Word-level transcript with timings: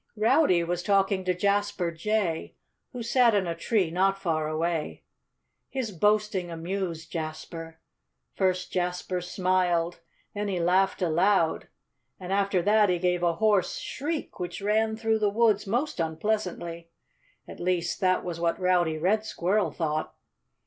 Rowdy 0.15 0.63
was 0.63 0.81
talking 0.81 1.23
to 1.25 1.33
Jasper 1.35 1.91
Jay, 1.91 2.55
who 2.91 3.03
sat 3.03 3.35
in 3.35 3.45
a 3.45 3.53
tree 3.53 3.91
not 3.91 4.19
far 4.19 4.47
away. 4.47 5.03
His 5.69 5.91
boasting 5.91 6.49
amused 6.49 7.11
Jasper. 7.11 7.77
First 8.33 8.71
Jasper 8.71 9.21
smiled. 9.21 9.99
Then 10.33 10.47
he 10.47 10.59
laughed 10.59 11.03
aloud. 11.03 11.67
And 12.19 12.33
after 12.33 12.63
that 12.63 12.89
he 12.89 12.97
gave 12.97 13.21
a 13.21 13.35
hoarse 13.35 13.77
shriek, 13.77 14.39
which 14.39 14.59
rang 14.59 14.95
through 14.95 15.19
the 15.19 15.29
woods 15.29 15.67
most 15.67 15.99
unpleasantly. 15.99 16.89
At 17.47 17.59
least, 17.59 17.99
that 18.01 18.23
was 18.23 18.39
what 18.39 18.59
Rowdy 18.59 18.97
Red 18.97 19.23
Squirrel 19.23 19.69
thought. 19.69 20.15